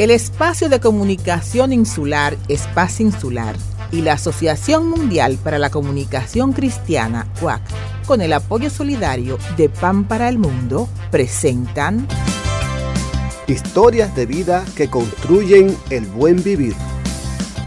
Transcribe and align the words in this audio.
El 0.00 0.10
Espacio 0.10 0.70
de 0.70 0.80
Comunicación 0.80 1.74
Insular, 1.74 2.34
Espacio 2.48 3.04
Insular, 3.04 3.54
y 3.92 4.00
la 4.00 4.14
Asociación 4.14 4.88
Mundial 4.88 5.36
para 5.44 5.58
la 5.58 5.68
Comunicación 5.68 6.54
Cristiana, 6.54 7.26
CUAC, 7.38 7.60
con 8.06 8.22
el 8.22 8.32
apoyo 8.32 8.70
solidario 8.70 9.36
de 9.58 9.68
Pan 9.68 10.04
para 10.04 10.30
el 10.30 10.38
Mundo, 10.38 10.88
presentan 11.10 12.08
Historias 13.46 14.16
de 14.16 14.24
vida 14.24 14.64
que 14.74 14.88
construyen 14.88 15.76
el 15.90 16.06
buen 16.06 16.42
vivir. 16.42 16.74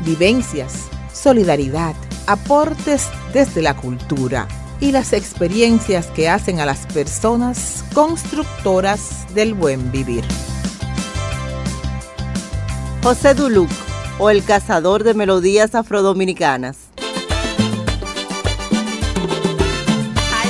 Vivencias, 0.04 0.86
solidaridad, 1.14 1.94
aportes 2.26 3.10
desde 3.32 3.62
la 3.62 3.76
cultura 3.76 4.48
y 4.80 4.92
las 4.92 5.14
experiencias 5.14 6.08
que 6.08 6.30
hacen 6.30 6.60
a 6.62 6.66
las 6.66 6.88
personas 6.88 7.86
constructoras 7.94 9.32
del 9.36 9.54
buen 9.54 9.92
vivir. 9.92 10.24
José 13.03 13.34
Duluc 13.34 13.70
o 14.17 14.30
el 14.30 14.45
cazador 14.45 15.03
de 15.03 15.13
melodías 15.13 15.75
afrodominicanas. 15.75 16.77
Ay, 20.31 20.49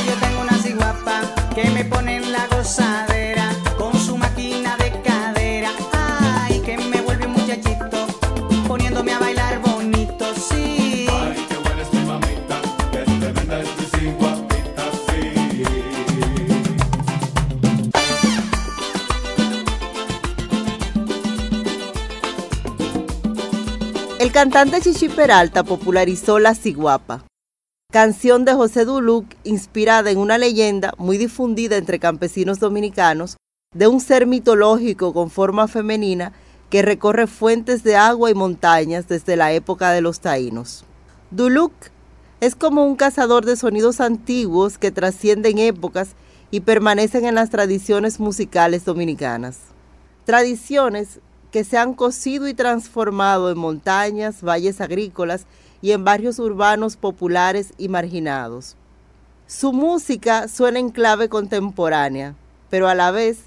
El 24.23 24.31
cantante 24.31 24.79
Chichi 24.79 25.09
Peralta 25.09 25.65
popularizó 25.65 26.39
La 26.39 26.55
Ciguapa, 26.55 27.25
canción 27.91 28.45
de 28.45 28.53
José 28.53 28.85
Duluc 28.85 29.25
inspirada 29.43 30.11
en 30.11 30.17
una 30.17 30.37
leyenda 30.37 30.93
muy 30.97 31.17
difundida 31.17 31.75
entre 31.75 31.99
campesinos 31.99 32.57
dominicanos 32.61 33.35
de 33.75 33.87
un 33.87 33.99
ser 33.99 34.25
mitológico 34.25 35.13
con 35.13 35.29
forma 35.29 35.67
femenina 35.67 36.31
que 36.69 36.81
recorre 36.81 37.27
fuentes 37.27 37.83
de 37.83 37.97
agua 37.97 38.31
y 38.31 38.33
montañas 38.33 39.09
desde 39.09 39.35
la 39.35 39.51
época 39.51 39.91
de 39.91 39.99
los 39.99 40.21
taínos. 40.21 40.85
Duluc 41.29 41.73
es 42.39 42.55
como 42.55 42.85
un 42.85 42.95
cazador 42.95 43.43
de 43.43 43.57
sonidos 43.57 43.99
antiguos 43.99 44.77
que 44.77 44.91
trascienden 44.91 45.57
épocas 45.57 46.15
y 46.49 46.61
permanecen 46.61 47.25
en 47.25 47.35
las 47.35 47.49
tradiciones 47.49 48.21
musicales 48.21 48.85
dominicanas. 48.85 49.59
Tradiciones 50.23 51.19
que 51.53 51.63
se 51.63 51.77
han 51.77 51.93
cosido 51.93 52.47
y 52.47 52.55
transformado 52.55 53.51
en 53.51 53.59
montañas, 53.59 54.41
valles 54.41 54.81
agrícolas 54.81 55.45
y 55.83 55.91
en 55.91 56.03
barrios 56.03 56.39
urbanos 56.39 56.97
populares 56.97 57.73
y 57.77 57.89
marginados. 57.89 58.75
Su 59.45 59.71
música 59.71 60.47
suena 60.47 60.79
en 60.79 60.89
clave 60.89 61.29
contemporánea, 61.29 62.33
pero 62.71 62.87
a 62.87 62.95
la 62.95 63.11
vez 63.11 63.41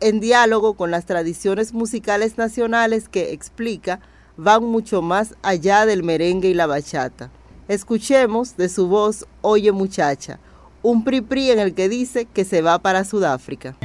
en 0.00 0.18
diálogo 0.18 0.74
con 0.74 0.90
las 0.90 1.06
tradiciones 1.06 1.72
musicales 1.72 2.36
nacionales 2.36 3.08
que 3.08 3.32
explica 3.32 4.00
van 4.36 4.64
mucho 4.64 5.00
más 5.00 5.36
allá 5.42 5.86
del 5.86 6.02
merengue 6.02 6.48
y 6.48 6.54
la 6.54 6.66
bachata. 6.66 7.30
Escuchemos 7.68 8.56
de 8.56 8.68
su 8.68 8.88
voz 8.88 9.24
Oye 9.40 9.70
muchacha, 9.70 10.40
un 10.82 11.04
pri 11.04 11.50
en 11.52 11.60
el 11.60 11.74
que 11.74 11.88
dice 11.88 12.24
que 12.24 12.44
se 12.44 12.60
va 12.60 12.80
para 12.80 13.04
Sudáfrica. 13.04 13.76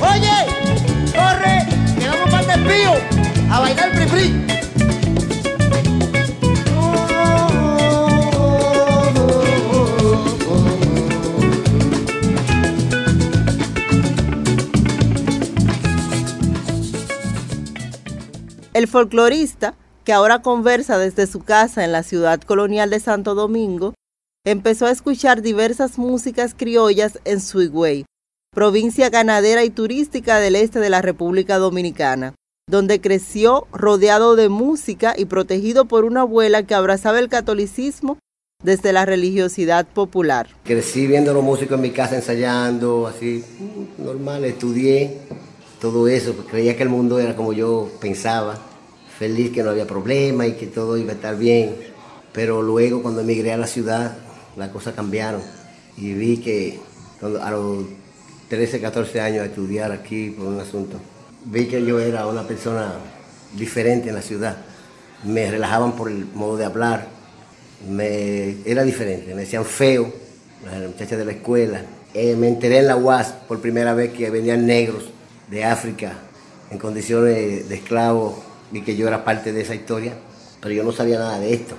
Oye, 0.00 0.37
a 3.50 3.60
bailar 3.60 3.90
pri. 3.92 4.58
El 18.74 18.86
folclorista, 18.86 19.74
que 20.04 20.12
ahora 20.12 20.40
conversa 20.40 20.98
desde 20.98 21.26
su 21.26 21.40
casa 21.40 21.84
en 21.84 21.90
la 21.90 22.04
ciudad 22.04 22.40
colonial 22.40 22.90
de 22.90 23.00
Santo 23.00 23.34
Domingo, 23.34 23.94
empezó 24.44 24.86
a 24.86 24.92
escuchar 24.92 25.42
diversas 25.42 25.98
músicas 25.98 26.54
criollas 26.54 27.18
en 27.24 27.40
Suigüey, 27.40 28.04
provincia 28.54 29.10
ganadera 29.10 29.64
y 29.64 29.70
turística 29.70 30.38
del 30.38 30.54
este 30.54 30.78
de 30.78 30.90
la 30.90 31.02
República 31.02 31.58
Dominicana, 31.58 32.34
donde 32.68 33.00
creció 33.00 33.66
rodeado 33.72 34.36
de 34.36 34.48
música 34.48 35.14
y 35.16 35.24
protegido 35.24 35.86
por 35.86 36.04
una 36.04 36.20
abuela 36.20 36.62
que 36.62 36.74
abrazaba 36.74 37.18
el 37.18 37.28
catolicismo 37.28 38.18
desde 38.62 38.92
la 38.92 39.06
religiosidad 39.06 39.86
popular. 39.86 40.48
Crecí 40.64 41.06
viendo 41.06 41.30
a 41.30 41.34
los 41.34 41.44
músicos 41.44 41.76
en 41.76 41.82
mi 41.82 41.90
casa 41.90 42.16
ensayando, 42.16 43.06
así, 43.06 43.44
mm, 43.58 44.04
normal, 44.04 44.44
estudié 44.44 45.18
todo 45.80 46.08
eso, 46.08 46.34
creía 46.50 46.76
que 46.76 46.82
el 46.82 46.88
mundo 46.88 47.18
era 47.20 47.36
como 47.36 47.52
yo 47.52 47.88
pensaba, 48.00 48.58
feliz 49.18 49.52
que 49.52 49.62
no 49.62 49.70
había 49.70 49.86
problema 49.86 50.46
y 50.46 50.52
que 50.52 50.66
todo 50.66 50.96
iba 50.96 51.12
a 51.12 51.14
estar 51.14 51.38
bien. 51.38 51.76
Pero 52.32 52.62
luego 52.62 53.02
cuando 53.02 53.20
emigré 53.20 53.52
a 53.52 53.56
la 53.56 53.66
ciudad, 53.66 54.18
las 54.56 54.70
cosas 54.70 54.94
cambiaron 54.94 55.40
y 55.96 56.12
vi 56.12 56.38
que 56.38 56.80
a 57.22 57.50
los 57.50 57.84
13, 58.48 58.80
14 58.80 59.20
años 59.20 59.42
a 59.42 59.46
estudiar 59.46 59.92
aquí 59.92 60.30
por 60.30 60.46
un 60.46 60.60
asunto, 60.60 60.98
vi 61.44 61.66
que 61.66 61.84
yo 61.84 61.98
era 62.00 62.26
una 62.26 62.42
persona 62.42 62.92
diferente 63.54 64.08
en 64.08 64.14
la 64.14 64.22
ciudad. 64.22 64.56
Me 65.24 65.50
relajaban 65.50 65.92
por 65.92 66.10
el 66.10 66.26
modo 66.34 66.56
de 66.56 66.64
hablar, 66.64 67.08
me, 67.88 68.56
era 68.64 68.82
diferente, 68.82 69.34
me 69.34 69.42
decían 69.42 69.64
feo, 69.64 70.12
las 70.64 70.80
muchachas 70.82 71.18
de 71.18 71.24
la 71.24 71.32
escuela. 71.32 71.82
Eh, 72.14 72.36
me 72.36 72.48
enteré 72.48 72.78
en 72.78 72.86
la 72.86 72.96
UAS 72.96 73.32
por 73.46 73.60
primera 73.60 73.94
vez 73.94 74.12
que 74.12 74.30
venían 74.30 74.66
negros 74.66 75.04
de 75.50 75.64
África 75.64 76.14
en 76.70 76.78
condiciones 76.78 77.68
de 77.68 77.74
esclavos 77.74 78.36
y 78.72 78.82
que 78.82 78.96
yo 78.96 79.08
era 79.08 79.24
parte 79.24 79.52
de 79.52 79.62
esa 79.62 79.74
historia, 79.74 80.14
pero 80.60 80.74
yo 80.74 80.84
no 80.84 80.92
sabía 80.92 81.18
nada 81.18 81.38
de 81.38 81.54
esto. 81.54 81.74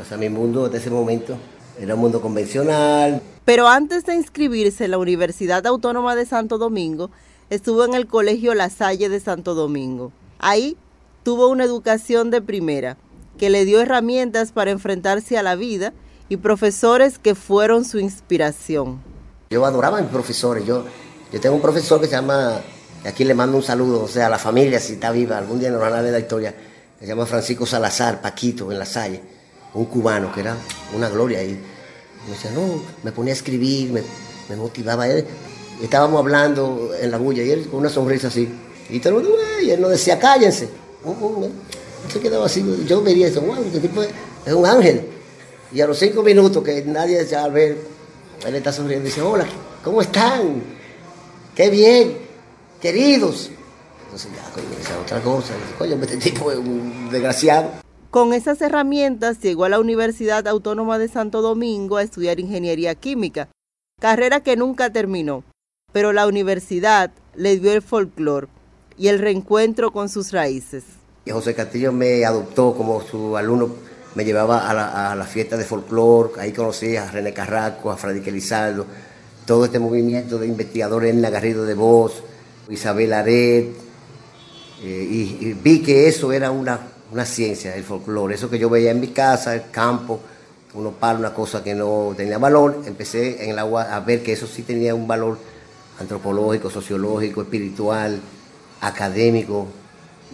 O 0.00 0.04
sea, 0.04 0.16
mi 0.16 0.28
mundo 0.28 0.68
de 0.68 0.78
ese 0.78 0.90
momento 0.90 1.36
era 1.80 1.94
un 1.94 2.00
mundo 2.00 2.20
convencional. 2.20 3.22
Pero 3.44 3.68
antes 3.68 4.04
de 4.04 4.14
inscribirse 4.14 4.84
en 4.86 4.90
la 4.90 4.98
Universidad 4.98 5.66
Autónoma 5.66 6.16
de 6.16 6.26
Santo 6.26 6.58
Domingo, 6.58 7.10
estuvo 7.50 7.84
en 7.84 7.94
el 7.94 8.06
Colegio 8.06 8.54
La 8.54 8.70
Salle 8.70 9.08
de 9.08 9.20
Santo 9.20 9.54
Domingo. 9.54 10.12
Ahí 10.38 10.76
tuvo 11.22 11.48
una 11.48 11.64
educación 11.64 12.30
de 12.30 12.42
primera, 12.42 12.96
que 13.38 13.50
le 13.50 13.64
dio 13.64 13.80
herramientas 13.80 14.52
para 14.52 14.70
enfrentarse 14.70 15.36
a 15.36 15.42
la 15.42 15.56
vida 15.56 15.92
y 16.28 16.36
profesores 16.36 17.18
que 17.18 17.34
fueron 17.34 17.84
su 17.84 17.98
inspiración. 17.98 19.02
Yo 19.50 19.64
adoraba 19.64 19.98
a 19.98 20.02
mis 20.02 20.10
profesores. 20.10 20.64
Yo, 20.64 20.84
yo 21.32 21.40
tengo 21.40 21.56
un 21.56 21.62
profesor 21.62 22.00
que 22.00 22.06
se 22.06 22.12
llama, 22.12 22.60
aquí 23.04 23.24
le 23.24 23.34
mando 23.34 23.56
un 23.56 23.62
saludo, 23.62 24.04
o 24.04 24.08
sea, 24.08 24.26
a 24.26 24.30
la 24.30 24.38
familia, 24.38 24.80
si 24.80 24.94
está 24.94 25.10
viva, 25.10 25.38
algún 25.38 25.58
día 25.58 25.70
nos 25.70 25.80
van 25.80 25.94
a 25.94 26.02
ver 26.02 26.12
la 26.12 26.20
historia, 26.20 26.54
se 26.98 27.06
llama 27.06 27.26
Francisco 27.26 27.66
Salazar, 27.66 28.20
Paquito, 28.20 28.70
en 28.70 28.78
La 28.78 28.86
Salle, 28.86 29.20
un 29.74 29.86
cubano 29.86 30.32
que 30.32 30.40
era 30.40 30.56
una 30.94 31.08
gloria. 31.08 31.42
Y 31.42 31.58
me 32.26 32.30
decía, 32.30 32.50
no, 32.52 32.80
me 33.02 33.12
ponía 33.12 33.32
a 33.32 33.36
escribir, 33.36 33.92
me, 33.92 34.02
me 34.48 34.56
motivaba. 34.56 35.08
Él, 35.08 35.26
estábamos 35.82 36.20
hablando 36.20 36.90
en 37.00 37.10
la 37.10 37.18
bulla 37.18 37.42
y 37.42 37.50
él 37.50 37.68
con 37.68 37.80
una 37.80 37.88
sonrisa 37.88 38.28
así. 38.28 38.48
Y 38.90 39.00
todo 39.00 39.18
el 39.18 39.24
mundo, 39.24 39.38
y 39.62 39.70
él 39.70 39.80
nos 39.80 39.90
decía, 39.90 40.18
cállense. 40.18 40.68
Uh, 41.04 41.10
uh, 41.10 41.44
él 41.44 41.52
se 42.12 42.20
quedaba 42.20 42.46
así, 42.46 42.64
yo 42.86 43.02
vería 43.02 43.28
eso, 43.28 43.40
wow, 43.40 43.62
este 43.64 43.80
tipo 43.80 44.02
es, 44.02 44.52
un 44.52 44.66
ángel. 44.66 45.06
Y 45.72 45.80
a 45.80 45.86
los 45.86 45.98
cinco 45.98 46.22
minutos 46.22 46.62
que 46.62 46.82
nadie 46.84 47.18
decía 47.18 47.44
al 47.44 47.52
ver, 47.52 47.78
él 48.46 48.54
está 48.54 48.72
sonriendo 48.72 49.06
y 49.06 49.10
dice, 49.10 49.22
hola, 49.22 49.46
¿cómo 49.82 50.02
están? 50.02 50.62
Qué 51.54 51.70
bien, 51.70 52.18
queridos. 52.80 53.50
Entonces 54.04 54.30
ya, 54.36 54.50
coño, 54.52 54.66
esa 54.80 55.00
otra 55.00 55.20
cosa. 55.20 55.54
Coño, 55.78 55.96
este 56.02 56.18
tipo 56.18 56.52
es 56.52 56.58
un 56.58 57.08
desgraciado. 57.10 57.70
Con 58.10 58.32
esas 58.32 58.60
herramientas 58.62 59.40
llegó 59.40 59.64
a 59.64 59.68
la 59.68 59.80
Universidad 59.80 60.46
Autónoma 60.46 60.98
de 60.98 61.08
Santo 61.08 61.42
Domingo 61.42 61.96
a 61.96 62.02
estudiar 62.02 62.38
ingeniería 62.38 62.94
química, 62.94 63.48
carrera 64.00 64.40
que 64.40 64.56
nunca 64.56 64.92
terminó, 64.92 65.42
pero 65.94 66.12
la 66.12 66.26
universidad 66.26 67.12
le 67.36 67.56
dio 67.56 67.72
el 67.72 67.80
folclore 67.80 68.48
y 68.98 69.06
el 69.06 69.20
reencuentro 69.20 69.92
con 69.92 70.08
sus 70.08 70.32
raíces. 70.32 70.82
José 71.30 71.54
Castillo 71.54 71.92
me 71.92 72.24
adoptó 72.24 72.74
como 72.74 73.00
su 73.00 73.36
alumno, 73.36 73.76
me 74.16 74.24
llevaba 74.24 74.68
a 74.68 74.74
la, 74.74 75.12
a 75.12 75.24
fiesta 75.24 75.56
de 75.56 75.64
folclore, 75.64 76.32
ahí 76.40 76.52
conocí 76.52 76.96
a 76.96 77.08
René 77.08 77.32
Carrasco, 77.32 77.92
a 77.92 77.96
Freddy 77.96 78.28
Elizaldo, 78.28 78.86
todo 79.46 79.66
este 79.66 79.78
movimiento 79.78 80.36
de 80.36 80.48
investigadores 80.48 81.14
en 81.14 81.22
Garrido 81.22 81.64
de 81.64 81.74
Voz, 81.74 82.24
Isabel 82.68 83.12
Aret, 83.12 83.68
eh, 84.82 85.08
y, 85.08 85.52
vi 85.52 85.80
que 85.80 86.08
eso 86.08 86.32
era 86.32 86.50
una, 86.50 86.80
una 87.12 87.24
ciencia, 87.24 87.76
el 87.76 87.84
folclore, 87.84 88.34
eso 88.34 88.50
que 88.50 88.58
yo 88.58 88.68
veía 88.68 88.90
en 88.90 88.98
mi 88.98 89.08
casa, 89.08 89.54
el 89.54 89.70
campo, 89.70 90.18
uno 90.74 90.90
para 90.90 91.20
una 91.20 91.32
cosa 91.32 91.62
que 91.62 91.72
no 91.72 92.14
tenía 92.16 92.38
valor, 92.38 92.82
empecé 92.84 93.44
en 93.44 93.50
el 93.50 93.60
agua 93.60 93.94
a 93.94 94.00
ver 94.00 94.24
que 94.24 94.32
eso 94.32 94.48
sí 94.48 94.62
tenía 94.62 94.92
un 94.92 95.06
valor 95.06 95.53
antropológico, 96.00 96.70
sociológico, 96.70 97.42
espiritual, 97.42 98.20
académico, 98.80 99.68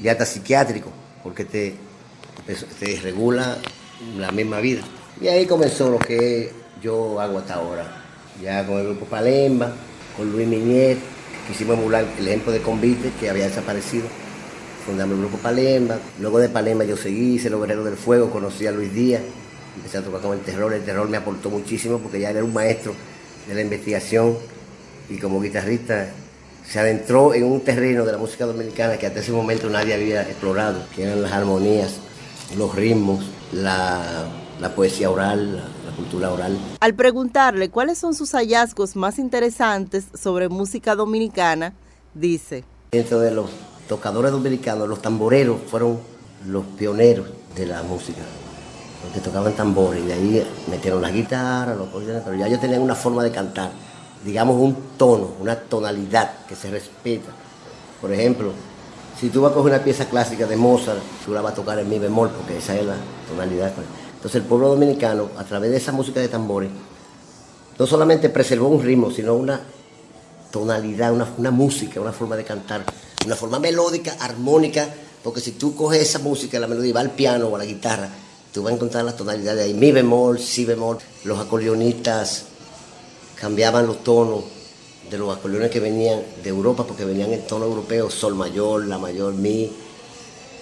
y 0.02 0.08
hasta 0.08 0.24
psiquiátrico, 0.24 0.90
porque 1.22 1.44
te, 1.44 1.74
te, 2.78 3.00
regula 3.00 3.58
la 4.16 4.30
misma 4.30 4.60
vida. 4.60 4.82
Y 5.20 5.28
ahí 5.28 5.46
comenzó 5.46 5.90
lo 5.90 5.98
que 5.98 6.52
yo 6.82 7.20
hago 7.20 7.38
hasta 7.38 7.54
ahora. 7.54 8.04
Ya 8.42 8.66
con 8.66 8.78
el 8.78 8.86
grupo 8.86 9.04
Palemba, 9.04 9.72
con 10.16 10.32
Luis 10.32 10.48
Miñez, 10.48 10.98
quisimos 11.46 11.76
emular 11.76 12.06
el 12.18 12.26
ejemplo 12.26 12.52
de 12.52 12.62
Convite, 12.62 13.12
que 13.20 13.28
había 13.28 13.44
desaparecido. 13.44 14.06
Fundamos 14.86 15.16
el 15.16 15.20
grupo 15.20 15.36
Palemba. 15.38 15.98
Luego 16.18 16.38
de 16.38 16.48
Palemba 16.48 16.84
yo 16.84 16.96
seguí, 16.96 17.34
hice 17.34 17.50
los 17.50 17.60
Guerreros 17.60 17.84
del 17.84 17.96
Fuego, 17.96 18.30
conocí 18.30 18.66
a 18.66 18.72
Luis 18.72 18.94
Díaz, 18.94 19.22
empecé 19.76 19.98
a 19.98 20.02
tocar 20.02 20.22
con 20.22 20.32
el 20.32 20.40
terror. 20.40 20.72
El 20.72 20.84
terror 20.84 21.08
me 21.08 21.18
aportó 21.18 21.50
muchísimo 21.50 21.98
porque 21.98 22.20
ya 22.20 22.30
era 22.30 22.42
un 22.42 22.54
maestro 22.54 22.94
de 23.46 23.54
la 23.54 23.60
investigación 23.60 24.38
y 25.10 25.18
como 25.18 25.40
guitarrista 25.40 26.08
se 26.66 26.78
adentró 26.78 27.34
en 27.34 27.44
un 27.44 27.60
terreno 27.62 28.04
de 28.04 28.12
la 28.12 28.18
música 28.18 28.46
dominicana 28.46 28.96
que 28.96 29.06
hasta 29.06 29.20
ese 29.20 29.32
momento 29.32 29.68
nadie 29.68 29.92
había 29.92 30.22
explorado, 30.22 30.84
que 30.94 31.02
eran 31.02 31.20
las 31.20 31.32
armonías, 31.32 31.96
los 32.56 32.74
ritmos, 32.74 33.24
la, 33.52 34.28
la 34.60 34.74
poesía 34.74 35.10
oral, 35.10 35.56
la, 35.56 35.62
la 35.90 35.96
cultura 35.96 36.30
oral. 36.30 36.56
Al 36.78 36.94
preguntarle 36.94 37.70
cuáles 37.70 37.98
son 37.98 38.14
sus 38.14 38.32
hallazgos 38.32 38.94
más 38.94 39.18
interesantes 39.18 40.04
sobre 40.14 40.48
música 40.48 40.94
dominicana, 40.94 41.74
dice, 42.14 42.62
Dentro 42.92 43.18
de 43.18 43.32
los 43.32 43.50
tocadores 43.88 44.30
dominicanos, 44.30 44.88
los 44.88 45.02
tamboreros 45.02 45.60
fueron 45.68 45.98
los 46.46 46.64
pioneros 46.78 47.26
de 47.56 47.66
la 47.66 47.82
música, 47.82 48.20
los 49.04 49.12
que 49.12 49.20
tocaban 49.20 49.54
tambores, 49.54 50.04
y 50.04 50.06
de 50.06 50.12
ahí 50.12 50.46
metieron 50.70 51.02
las 51.02 51.12
guitarras, 51.12 51.76
los 51.76 51.88
acordeones, 51.88 52.22
pero 52.24 52.36
ya 52.36 52.46
ellos 52.46 52.60
tenían 52.60 52.80
una 52.82 52.94
forma 52.94 53.24
de 53.24 53.32
cantar, 53.32 53.72
digamos 54.24 54.56
un 54.56 54.76
tono, 54.96 55.30
una 55.40 55.56
tonalidad 55.56 56.46
que 56.46 56.54
se 56.54 56.70
respeta. 56.70 57.30
Por 58.00 58.12
ejemplo, 58.12 58.52
si 59.18 59.28
tú 59.28 59.42
vas 59.42 59.52
a 59.52 59.54
coger 59.54 59.74
una 59.74 59.84
pieza 59.84 60.06
clásica 60.06 60.46
de 60.46 60.56
Mozart, 60.56 61.00
tú 61.24 61.32
la 61.32 61.40
vas 61.40 61.52
a 61.52 61.56
tocar 61.56 61.78
en 61.78 61.88
mi 61.88 61.98
bemol, 61.98 62.30
porque 62.30 62.58
esa 62.58 62.76
es 62.76 62.84
la 62.84 62.96
tonalidad. 63.28 63.72
Entonces 64.14 64.40
el 64.40 64.46
pueblo 64.46 64.68
dominicano, 64.68 65.28
a 65.36 65.44
través 65.44 65.70
de 65.70 65.76
esa 65.76 65.92
música 65.92 66.20
de 66.20 66.28
tambores, 66.28 66.70
no 67.78 67.86
solamente 67.86 68.28
preservó 68.28 68.68
un 68.68 68.82
ritmo, 68.82 69.10
sino 69.10 69.34
una 69.34 69.60
tonalidad, 70.50 71.12
una, 71.12 71.28
una 71.38 71.50
música, 71.50 72.00
una 72.00 72.12
forma 72.12 72.36
de 72.36 72.44
cantar, 72.44 72.84
una 73.24 73.36
forma 73.36 73.58
melódica, 73.58 74.16
armónica, 74.20 74.88
porque 75.22 75.40
si 75.40 75.52
tú 75.52 75.74
coges 75.74 76.00
esa 76.02 76.18
música, 76.18 76.58
la 76.58 76.66
melodía, 76.66 76.94
va 76.94 77.00
al 77.00 77.10
piano 77.10 77.48
o 77.48 77.56
a 77.56 77.58
la 77.58 77.64
guitarra, 77.64 78.08
tú 78.52 78.62
vas 78.62 78.72
a 78.72 78.76
encontrar 78.76 79.04
las 79.04 79.16
tonalidades 79.16 79.64
ahí, 79.64 79.74
mi 79.74 79.92
bemol, 79.92 80.38
si 80.38 80.64
bemol, 80.64 80.98
los 81.24 81.38
acordeonistas 81.38 82.46
cambiaban 83.40 83.86
los 83.86 84.04
tonos 84.04 84.44
de 85.10 85.18
los 85.18 85.36
acordeones 85.36 85.70
que 85.70 85.80
venían 85.80 86.22
de 86.42 86.50
Europa, 86.50 86.86
porque 86.86 87.04
venían 87.04 87.32
en 87.32 87.46
tono 87.46 87.64
europeo, 87.64 88.10
sol 88.10 88.34
mayor, 88.34 88.86
la 88.86 88.98
mayor, 88.98 89.32
mi, 89.34 89.72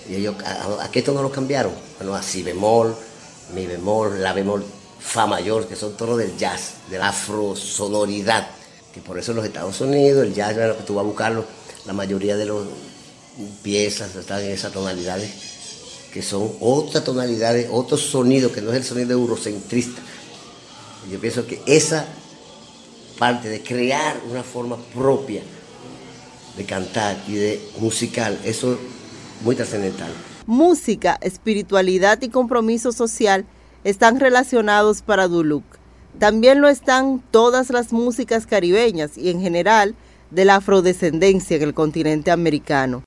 y 0.09 0.15
ellos, 0.15 0.37
¿a, 0.45 0.85
a 0.85 0.91
qué 0.91 1.03
tono 1.03 1.23
los 1.23 1.33
cambiaron? 1.33 1.73
Bueno, 1.99 2.15
a 2.15 2.23
si 2.23 2.43
bemol, 2.43 2.95
mi 3.55 3.67
bemol, 3.67 4.23
la 4.23 4.33
bemol, 4.33 4.65
fa 4.99 5.27
mayor, 5.27 5.67
que 5.67 5.77
son 5.77 5.97
tonos 5.97 6.17
del 6.19 6.37
jazz, 6.39 6.75
de 6.89 6.99
la 6.99 7.09
afrosonoridad, 7.09 8.49
que 8.95 9.01
por 9.01 9.19
eso 9.19 9.33
en 9.33 9.39
los 9.39 9.47
Estados 9.47 9.81
Unidos, 9.81 10.25
el 10.25 10.33
jazz, 10.33 10.55
bueno, 10.55 10.77
que 10.77 10.85
tú 10.85 10.95
vas 10.95 11.05
a 11.05 11.07
buscarlo, 11.07 11.45
la 11.85 11.93
mayoría 11.93 12.37
de 12.37 12.47
las 12.47 12.57
piezas 13.63 14.15
están 14.15 14.43
en 14.43 14.53
esas 14.53 14.73
tonalidades, 14.73 15.31
que 16.13 16.23
son 16.23 16.53
otras 16.61 17.05
tonalidades, 17.05 17.69
otros 17.71 18.01
sonidos, 18.01 18.53
que 18.53 18.63
no 18.63 18.71
es 18.71 18.77
el 18.79 18.85
sonido 18.85 19.13
eurocentrista. 19.13 20.01
Yo 21.11 21.21
pienso 21.21 21.47
que 21.47 21.61
esa 21.67 22.07
parte 23.19 23.49
de 23.49 23.63
crear 23.63 24.17
una 24.31 24.43
forma 24.43 24.77
propia 24.95 25.43
de 26.57 26.65
cantar 26.65 27.17
y 27.27 27.35
de 27.35 27.61
musical, 27.79 28.39
eso 28.45 28.73
es 28.73 28.79
muy 29.43 29.55
trascendental. 29.55 30.11
música, 30.47 31.19
espiritualidad 31.21 32.21
y 32.23 32.31
compromiso 32.31 32.91
social 32.93 33.45
están 33.85 34.19
relacionados 34.19 35.03
para 35.03 35.29
Duluc. 35.29 35.65
También 36.19 36.61
lo 36.61 36.69
están 36.69 37.23
todas 37.31 37.71
las 37.71 37.93
músicas 37.93 38.47
caribeñas 38.47 39.17
y 39.19 39.31
en 39.31 39.41
general 39.41 39.95
de 40.31 40.45
la 40.45 40.57
afrodescendencia 40.57 41.57
en 41.57 41.63
el 41.63 41.75
continente 41.75 42.31
americano. 42.31 43.05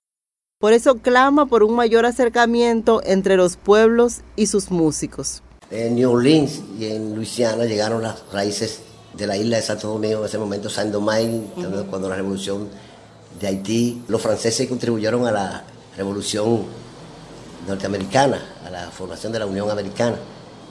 Por 0.59 0.73
eso 0.73 0.97
clama 0.97 1.47
por 1.47 1.63
un 1.63 1.75
mayor 1.75 2.05
acercamiento 2.05 3.01
entre 3.03 3.35
los 3.35 3.57
pueblos 3.57 4.21
y 4.35 4.45
sus 4.45 4.69
músicos. 4.69 5.41
En 5.71 5.95
New 5.95 6.11
Orleans 6.11 6.61
y 6.79 6.85
en 6.85 7.15
Luisiana 7.15 7.65
llegaron 7.65 8.03
las 8.03 8.23
raíces 8.31 8.81
de 9.13 9.27
la 9.27 9.37
isla 9.37 9.57
de 9.57 9.63
Santo 9.63 9.89
Domingo 9.89 10.19
en 10.19 10.25
ese 10.25 10.37
momento, 10.37 10.69
Saint 10.69 10.91
Domingue, 10.91 11.47
cuando 11.89 12.09
la 12.09 12.15
revolución 12.15 12.69
de 13.39 13.47
Haití, 13.47 14.03
los 14.07 14.21
franceses 14.21 14.67
contribuyeron 14.67 15.27
a 15.27 15.31
la 15.31 15.63
revolución 15.97 16.63
norteamericana, 17.67 18.41
a 18.65 18.69
la 18.69 18.91
formación 18.91 19.31
de 19.31 19.39
la 19.39 19.45
Unión 19.45 19.69
Americana. 19.69 20.17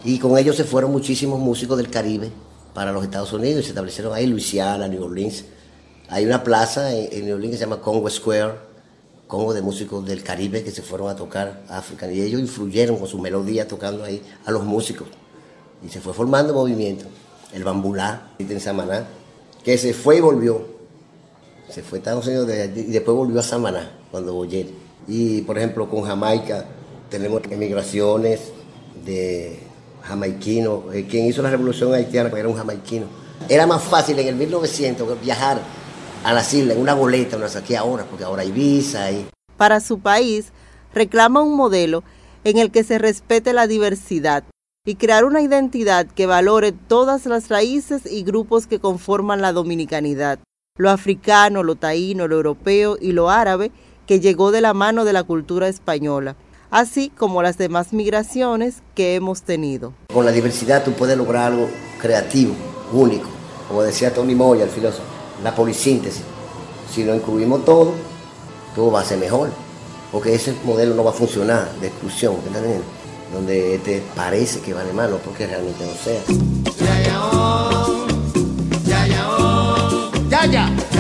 Y 0.05 0.19
con 0.19 0.39
ellos 0.39 0.57
se 0.57 0.65
fueron 0.65 0.91
muchísimos 0.93 1.39
músicos 1.39 1.77
del 1.77 1.91
Caribe 1.91 2.31
para 2.75 2.93
los 2.93 3.05
Estados 3.05 3.33
Unidos 3.33 3.61
y 3.61 3.65
se 3.65 3.69
establecieron 3.71 4.15
ahí, 4.15 4.27
Luisiana, 4.27 4.89
New 4.89 5.05
Orleans. 5.05 5.45
Hay 6.09 6.25
una 6.25 6.43
plaza 6.43 6.93
en, 6.95 7.09
en 7.13 7.27
New 7.27 7.35
Orleans 7.35 7.53
que 7.53 7.59
se 7.59 7.65
llama 7.65 7.81
Congo 7.81 8.09
Square, 8.09 8.71
Congo 9.27 9.55
de 9.55 9.63
músicos 9.63 10.05
del 10.07 10.25
Caribe 10.25 10.65
que 10.65 10.73
se 10.73 10.83
fueron 10.83 11.09
a 11.09 11.15
tocar 11.15 11.63
a 11.69 11.79
África 11.79 12.11
y 12.11 12.21
ellos 12.21 12.41
influyeron 12.41 12.97
con 12.97 13.07
su 13.07 13.19
melodía 13.19 13.69
tocando 13.69 14.03
ahí 14.03 14.23
a 14.45 14.51
los 14.51 14.65
músicos. 14.65 15.07
Y 15.87 15.89
se 15.89 16.01
fue 16.01 16.13
formando 16.13 16.53
movimiento. 16.53 17.05
El 17.53 17.65
bambulá 17.65 18.31
en 18.39 18.61
Samaná, 18.61 19.07
que 19.65 19.77
se 19.77 19.93
fue 19.93 20.19
y 20.19 20.21
volvió. 20.21 20.65
Se 21.69 21.83
fue 21.83 21.99
a 21.99 22.01
Estados 22.01 22.27
Unidos 22.27 22.47
de 22.47 22.73
y 22.77 22.91
después 22.91 23.17
volvió 23.17 23.41
a 23.41 23.43
Samaná 23.43 23.91
cuando 24.11 24.35
Boyer. 24.35 24.67
Y 25.09 25.43
por 25.43 25.59
ejemplo 25.59 25.89
con 25.89 26.03
Jamaica 26.03 26.65
tenemos 27.09 27.43
emigraciones 27.51 28.41
de 29.05 29.59
jamaiquinos. 30.03 30.95
Eh, 30.95 31.07
Quien 31.09 31.27
hizo 31.27 31.43
la 31.43 31.51
revolución 31.51 31.93
haitiana 31.95 32.31
era 32.37 32.49
un 32.49 32.57
jamaiquino. 32.57 33.07
Era 33.49 33.67
más 33.67 33.83
fácil 33.83 34.19
en 34.19 34.29
el 34.29 34.37
1900 34.37 35.21
viajar 35.21 35.61
a 36.25 36.33
las 36.33 36.53
islas 36.53 36.77
en 36.77 36.83
una 36.83 36.95
boleta, 36.95 37.37
una 37.37 37.49
saqué 37.49 37.77
ahora, 37.77 38.05
porque 38.05 38.25
ahora 38.25 38.43
hay 38.43 38.53
visa 38.53 39.09
Para 39.57 39.81
su 39.81 39.99
país, 39.99 40.53
reclama 40.93 41.43
un 41.43 41.57
modelo 41.57 42.05
en 42.45 42.59
el 42.59 42.71
que 42.71 42.85
se 42.85 42.99
respete 42.99 43.53
la 43.53 43.67
diversidad 43.67 44.45
y 44.87 44.95
crear 44.95 45.25
una 45.25 45.43
identidad 45.43 46.07
que 46.07 46.27
valore 46.27 46.73
todas 46.73 47.27
las 47.27 47.49
raíces 47.49 48.11
y 48.11 48.23
grupos 48.23 48.67
que 48.67 48.79
conforman 48.79 49.43
la 49.43 49.53
dominicanidad, 49.53 50.39
lo 50.79 50.91
africano, 50.91 51.63
lo 51.63 51.75
taíno, 51.75 52.29
lo 52.29 52.37
europeo 52.37 52.97
y 52.99 53.13
lo 53.13 53.29
árabe 53.29 53.73
que 54.07 54.21
llegó 54.21 54.51
de 54.51 54.63
la 54.63 54.73
mano 54.73 55.05
de 55.05 55.13
la 55.13 55.23
cultura 55.23 55.69
española, 55.69 56.35
así 56.71 57.11
como 57.11 57.43
las 57.43 57.59
demás 57.59 57.93
migraciones 57.93 58.83
que 58.95 59.15
hemos 59.15 59.43
tenido. 59.43 59.93
con 60.13 60.25
la 60.25 60.33
diversidad 60.33 60.83
tú 60.83 60.93
puedes 60.93 61.17
lograr 61.19 61.53
algo 61.53 61.69
creativo, 62.01 62.55
único. 62.93 63.29
Como 63.69 63.83
decía 63.83 64.13
Tony 64.13 64.35
Moya, 64.35 64.65
el 64.65 64.71
filósofo, 64.71 65.05
la 65.45 65.55
polisíntesis. 65.55 66.23
Si 66.91 67.05
lo 67.05 67.15
incluimos 67.15 67.65
todo, 67.65 67.93
todo 68.75 68.91
va 68.91 69.01
a 69.01 69.05
ser 69.05 69.19
mejor. 69.19 69.51
Porque 70.11 70.35
ese 70.35 70.55
modelo 70.65 70.97
no 70.97 71.05
va 71.05 71.11
a 71.11 71.15
funcionar 71.15 71.71
de 71.81 71.87
exclusión, 71.87 72.33
¿me 72.33 72.39
estás 72.39 72.57
entendiendo? 72.57 73.00
Donde 73.33 73.79
te 73.85 74.03
parece 74.15 74.61
que 74.61 74.75
vale 74.75 74.93
más, 74.93 75.09
no 75.11 75.19
porque 75.19 75.47
realmente 75.47 75.85
no 75.85 75.93
sea. 75.93 76.21
Ya, 80.31 80.47
ya. 80.47 80.71
Oh, 80.73 81.00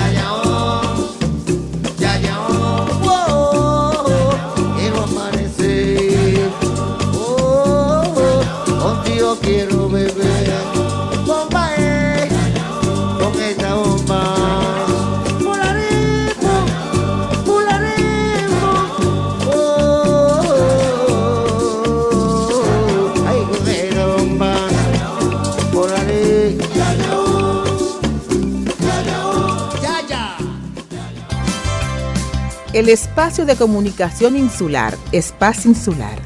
El 32.72 32.88
espacio 32.88 33.46
de 33.46 33.56
comunicación 33.56 34.36
insular, 34.36 34.96
Espacio 35.10 35.72
Insular, 35.72 36.20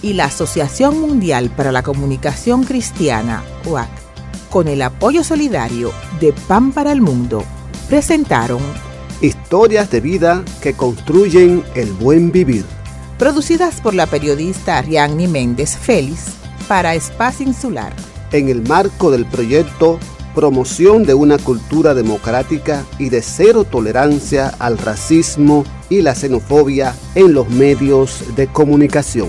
y 0.00 0.14
la 0.14 0.24
Asociación 0.24 0.98
Mundial 0.98 1.50
para 1.50 1.72
la 1.72 1.82
Comunicación 1.82 2.64
Cristiana, 2.64 3.44
OAC, 3.66 3.90
con 4.48 4.66
el 4.68 4.80
apoyo 4.80 5.22
solidario 5.22 5.92
de 6.18 6.32
Pan 6.32 6.72
para 6.72 6.90
el 6.92 7.02
Mundo, 7.02 7.44
presentaron 7.86 8.62
Historias 9.20 9.90
de 9.90 10.00
vida 10.00 10.42
que 10.62 10.72
construyen 10.72 11.62
el 11.74 11.92
buen 11.92 12.32
vivir. 12.32 12.64
producidas 13.18 13.82
por 13.82 13.92
la 13.92 14.06
periodista 14.06 14.78
Ariadne 14.78 15.28
Méndez 15.28 15.76
Félix 15.76 16.28
para 16.66 16.94
Espacio 16.94 17.46
Insular. 17.46 17.92
En 18.32 18.48
el 18.48 18.62
marco 18.62 19.10
del 19.10 19.26
proyecto 19.26 19.98
promoción 20.34 21.04
de 21.04 21.14
una 21.14 21.38
cultura 21.38 21.94
democrática 21.94 22.84
y 22.98 23.08
de 23.08 23.22
cero 23.22 23.64
tolerancia 23.64 24.52
al 24.58 24.78
racismo 24.78 25.64
y 25.88 26.02
la 26.02 26.14
xenofobia 26.14 26.94
en 27.14 27.34
los 27.34 27.48
medios 27.48 28.22
de 28.36 28.46
comunicación. 28.46 29.28